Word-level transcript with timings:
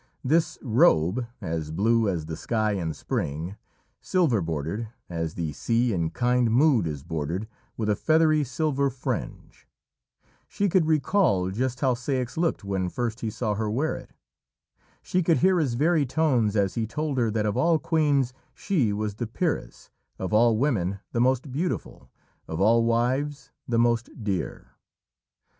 This 0.23 0.57
robe, 0.63 1.27
as 1.41 1.69
blue 1.69 2.09
as 2.09 2.25
the 2.25 2.35
sky 2.35 2.71
in 2.71 2.91
spring 2.95 3.55
silver 4.01 4.41
bordered, 4.41 4.87
as 5.11 5.35
the 5.35 5.53
sea 5.53 5.93
in 5.93 6.09
kind 6.09 6.49
mood 6.49 6.87
is 6.87 7.03
bordered 7.03 7.47
with 7.77 7.87
a 7.87 7.95
feathery 7.95 8.43
silver 8.43 8.89
fringe. 8.89 9.67
She 10.47 10.69
could 10.69 10.87
recall 10.87 11.51
just 11.51 11.81
how 11.81 11.93
Ceyx 11.93 12.35
looked 12.35 12.63
when 12.63 12.89
first 12.89 13.19
he 13.19 13.29
saw 13.29 13.53
her 13.53 13.69
wear 13.69 13.95
it. 13.95 14.09
She 15.03 15.21
could 15.21 15.37
hear 15.37 15.59
his 15.59 15.75
very 15.75 16.07
tones 16.07 16.55
as 16.55 16.73
he 16.73 16.87
told 16.87 17.19
her 17.19 17.29
that 17.29 17.45
of 17.45 17.55
all 17.55 17.77
queens 17.77 18.33
she 18.55 18.91
was 18.91 19.13
the 19.13 19.27
peeress, 19.27 19.91
of 20.17 20.33
all 20.33 20.57
women 20.57 20.99
the 21.11 21.21
most 21.21 21.51
beautiful, 21.51 22.09
of 22.47 22.59
all 22.59 22.85
wives 22.85 23.51
the 23.67 23.77
most 23.77 24.09
dear. 24.23 24.71